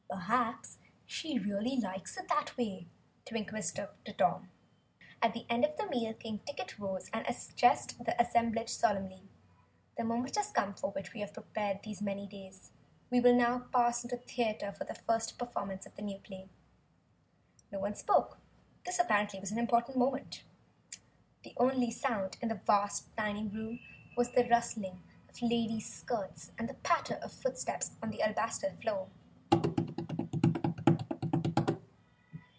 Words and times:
"Perhaps 0.21 0.77
she 1.07 1.39
really 1.39 1.77
likes 1.77 2.15
it 2.15 2.27
that 2.27 2.55
way," 2.55 2.87
Twink 3.25 3.51
whispered 3.51 3.89
to 4.05 4.13
Tom. 4.13 4.49
At 5.21 5.33
the 5.33 5.45
end 5.49 5.65
of 5.65 5.75
the 5.77 5.87
meal, 5.87 6.13
King 6.13 6.39
Ticket 6.39 6.77
rose 6.77 7.09
and 7.11 7.25
addressed 7.27 7.97
the 8.05 8.21
assemblage 8.21 8.69
solemnly: 8.69 9.23
"The 9.97 10.03
moment 10.03 10.35
has 10.35 10.51
come 10.51 10.73
for 10.75 10.91
which 10.91 11.13
we 11.13 11.21
have 11.21 11.33
prepared 11.33 11.81
these 11.81 12.01
many 12.03 12.27
days. 12.27 12.71
We 13.09 13.19
will 13.19 13.35
now 13.35 13.65
pass 13.73 14.03
into 14.03 14.15
the 14.15 14.21
theater 14.21 14.71
for 14.71 14.83
the 14.83 14.93
first 14.95 15.39
performance 15.39 15.85
of 15.85 15.95
the 15.95 16.01
new 16.01 16.19
play." 16.19 16.49
No 17.71 17.79
one 17.79 17.95
spoke. 17.95 18.37
This, 18.85 18.99
apparently 18.99 19.39
was 19.39 19.51
an 19.51 19.59
important 19.59 19.97
moment. 19.97 20.43
The 21.43 21.53
only 21.57 21.89
sound 21.91 22.37
in 22.41 22.49
the 22.49 22.55
vast 22.67 23.13
dining 23.15 23.49
room 23.51 23.79
was 24.15 24.31
the 24.31 24.47
rustling 24.47 25.01
of 25.27 25.35
the 25.35 25.47
ladies' 25.47 25.91
skirts 25.91 26.51
and 26.59 26.69
the 26.69 26.75
patter 26.75 27.15
of 27.15 27.31
footsteps 27.33 27.91
on 28.03 28.11
the 28.11 28.21
alabaster 28.21 28.71
floor. 28.81 29.07